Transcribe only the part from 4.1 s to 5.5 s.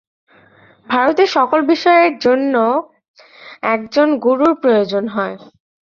গুরুর প্রয়োজন হয়।